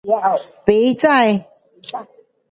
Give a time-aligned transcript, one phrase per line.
[0.65, 1.07] 不知